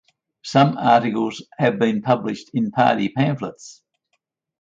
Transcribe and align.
Some 0.41 0.79
articles 0.79 1.43
have 1.59 1.77
been 1.77 2.01
published 2.01 2.49
in 2.55 2.71
party 2.71 3.09
pamphlets. 3.09 3.83